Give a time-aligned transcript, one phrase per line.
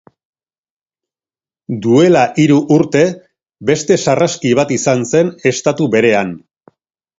[1.83, 3.05] Duela hiru urte,
[3.73, 6.37] beste sarraski bat izan zen estatu berean.